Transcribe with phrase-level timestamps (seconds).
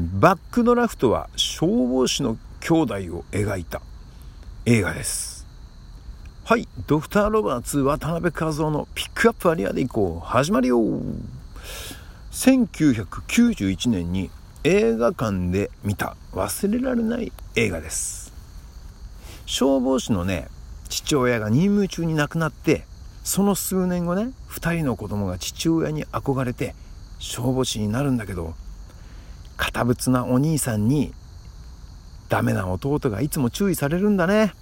[0.00, 3.80] バックドラフトは消防士の兄弟を描いた
[4.66, 5.46] 映画です。
[6.44, 10.26] はいドクター・ロバーツ渡辺和夫のピックアップアリアでいこう。
[10.26, 10.82] 始まるよ。
[12.30, 14.30] 1991年に
[14.64, 18.34] 映画館で見た忘れられない映画です。
[19.46, 20.48] 消防士のね
[20.90, 22.84] 父親が任務中に亡くなって
[23.24, 26.74] その数年後ね2人の子供が父親に憧れて
[27.18, 28.54] 消防士になるんだけど
[29.56, 31.12] 堅物なお兄さんに
[32.28, 34.52] ダメな弟がいつも注意されるんだね。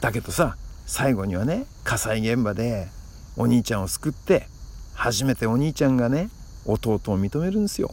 [0.00, 0.56] だけどさ
[0.86, 2.88] 最後にはね火災現場で
[3.36, 4.46] お兄ちゃんを救って
[4.94, 6.30] 初めてお兄ちゃんがね
[6.64, 7.90] 弟を認めるんですよ。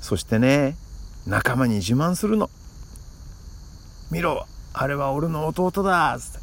[0.00, 0.76] そしてね
[1.26, 2.50] 仲間に自慢するの。
[4.10, 6.18] 見ろあれは俺の弟だ。
[6.18, 6.38] つって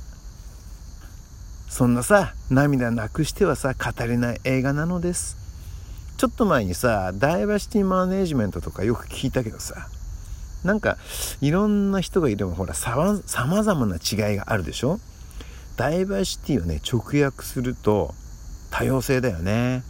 [1.69, 5.40] そんなさ涙なくしてはさ語れない映画なのです。
[6.21, 9.87] ちょっと前にさダイバーシティマネジメントとかよく聞いたけどさ
[10.63, 10.97] なんか
[11.41, 12.95] いろんな人がいればほらさ
[13.47, 14.99] まざまな違いがあるでしょ？
[15.77, 18.13] ダイバーシティをね直訳すると
[18.69, 19.81] 多様性だよね。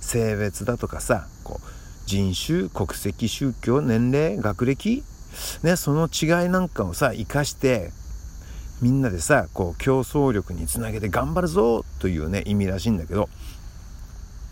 [0.00, 1.66] 性別だとかさこう
[2.06, 5.02] 人種国籍宗教年齢学歴
[5.64, 7.90] ねその違いなんかをさ生かして
[8.80, 13.28] みんなでさこう競争力につなげて頑張るぞというね意味らしいんだけど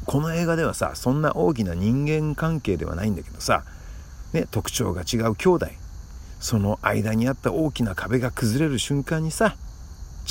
[0.07, 3.65] この映画ではさそんな大きな人間関係ではないんだけどさ、
[4.33, 5.67] ね、特徴が違う兄弟。
[6.41, 9.57] その間にあった大きな壁が崩れる瞬間にさ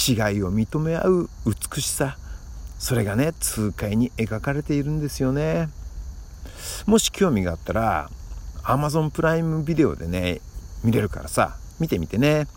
[0.08, 2.18] 違いを認め合う美しさ。
[2.78, 5.70] それがね痛快に描かれているんですよね。
[6.86, 8.10] もし興味があったら
[8.64, 10.42] Amazon プライムビデオでね
[10.84, 12.48] 見れるからさ見てみてね。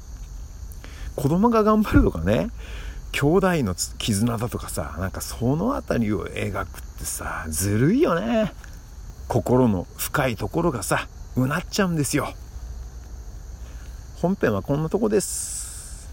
[1.14, 2.50] 子供が頑張るとかね
[3.16, 8.52] 兄弟の絆だとかさなんかその辺りを描くってさずるいよね。
[9.26, 12.34] 心の深いところがさうなっちゃうんですよ。
[14.20, 16.10] 本編はこんなとこです。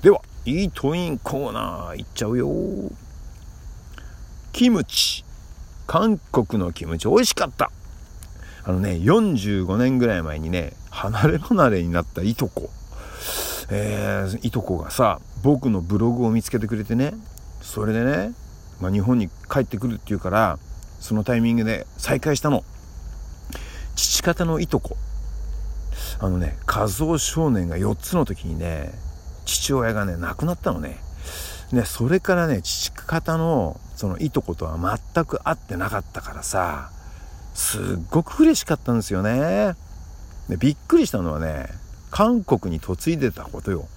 [0.00, 2.48] ではイートインコーナーいっちゃうよ。
[4.52, 5.26] キムチ。
[5.86, 7.70] 韓国のキムチ美味しかった。
[8.64, 12.70] あのね45年ぐらい前にね離れ離れになったいとこ。
[13.70, 17.12] えー、いとこがさ僕のブログを見つけてくれてね
[17.60, 18.32] それでね、
[18.80, 20.58] まあ、日本に帰ってくるっていうから
[21.00, 22.64] そのタイミングで再会したの。
[23.94, 24.96] 父方のいとこ。
[26.20, 28.92] あのね和夫少年が4つの時にね
[29.44, 30.98] 父親がね亡くなったのね。
[31.72, 34.78] ねそれからね父方のそのいとことは
[35.14, 36.90] 全く会ってなかったからさ
[37.54, 39.74] すっごく嬉しかったんですよね。
[40.48, 41.68] でびっくりしたのはね
[42.10, 43.88] 韓国に嫁いでたことよ。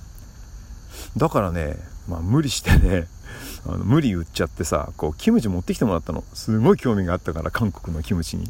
[1.17, 1.77] だからね
[2.07, 3.07] まあ無理してね
[3.65, 6.23] あの無理言っちゃってさこうキムチ持ってきてもらったの。
[6.33, 8.45] すごい興味があったから韓国のキムチに。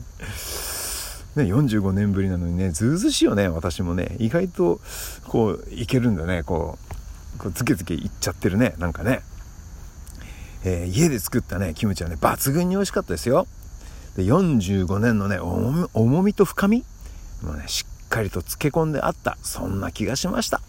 [1.36, 4.16] ね、45年ぶりなのにねずうずしいよね私もね。
[4.20, 4.82] 意外と
[5.28, 6.44] こういけるんだね。
[6.44, 6.78] こ
[7.36, 9.22] うこうズケズケいっちゃってるねなんかね。
[10.64, 13.48] えー、家で作ったねキムチはね抜群に美味しかったですよ。
[14.16, 16.84] で45年のね重みと深み。
[17.42, 20.62] もうねしっかりと漬け込んであったそんな気がしました。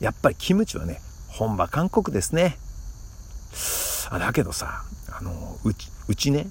[0.00, 2.58] やっぱりキムチはね本場韓国ですね。
[4.10, 4.82] あだけどさ
[5.16, 6.48] あのうちうちね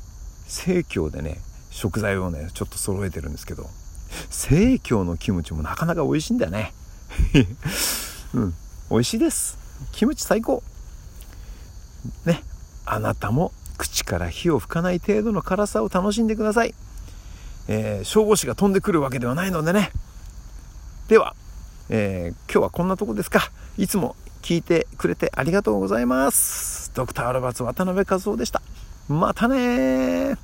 [0.47, 1.37] 生協でね
[1.69, 3.67] 食材をねちょっと揃えてるんですけど
[4.29, 6.73] 生協のキムチもなかなか美味しいんだよね。
[8.33, 8.53] うん
[8.89, 9.57] 美味しいです。
[9.91, 10.63] キムチ最高。
[12.25, 12.41] ね
[12.85, 16.73] あなたも口から火を吹かない程度の辛さを楽しんでください、
[17.67, 19.91] えー、消防士が飛んでくるわけではないのでね。
[21.11, 21.35] では、
[21.89, 23.51] えー、今日はこんなとこですか。
[23.77, 26.89] いつも聞いてくれてありがとうございます。
[26.95, 28.61] ドクター・ロバーツ渡辺和夫でした。
[29.09, 30.37] またね